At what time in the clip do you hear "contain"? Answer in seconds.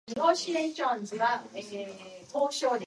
1.53-1.85